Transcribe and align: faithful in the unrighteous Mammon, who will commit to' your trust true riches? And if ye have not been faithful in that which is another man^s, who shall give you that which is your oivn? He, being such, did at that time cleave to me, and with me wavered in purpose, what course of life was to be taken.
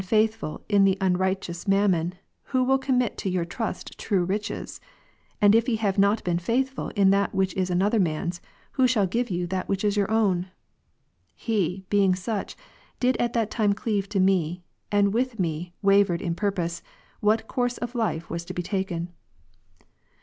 faithful 0.03 0.61
in 0.67 0.83
the 0.83 0.97
unrighteous 0.99 1.67
Mammon, 1.67 2.15
who 2.45 2.63
will 2.63 2.79
commit 2.79 3.19
to' 3.19 3.29
your 3.29 3.45
trust 3.45 3.99
true 3.99 4.25
riches? 4.25 4.81
And 5.39 5.53
if 5.53 5.69
ye 5.69 5.75
have 5.75 5.99
not 5.99 6.23
been 6.23 6.39
faithful 6.39 6.89
in 6.95 7.11
that 7.11 7.35
which 7.35 7.53
is 7.53 7.69
another 7.69 7.99
man^s, 7.99 8.39
who 8.71 8.87
shall 8.87 9.05
give 9.05 9.29
you 9.29 9.45
that 9.45 9.69
which 9.69 9.83
is 9.85 9.95
your 9.95 10.07
oivn? 10.07 10.45
He, 11.35 11.85
being 11.91 12.15
such, 12.15 12.55
did 12.99 13.15
at 13.17 13.33
that 13.33 13.51
time 13.51 13.73
cleave 13.73 14.09
to 14.09 14.19
me, 14.19 14.63
and 14.91 15.13
with 15.13 15.39
me 15.39 15.71
wavered 15.83 16.19
in 16.23 16.33
purpose, 16.33 16.81
what 17.19 17.47
course 17.47 17.77
of 17.77 17.93
life 17.93 18.27
was 18.27 18.43
to 18.45 18.55
be 18.55 18.63
taken. 18.63 19.09